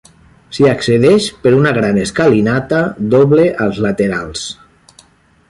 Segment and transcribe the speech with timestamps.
[0.57, 2.81] S'hi accedeix per una gran escalinata
[3.17, 4.49] doble als laterals.